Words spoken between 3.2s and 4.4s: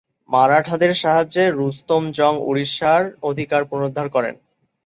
অধিকার পুনরুদ্ধার করেন।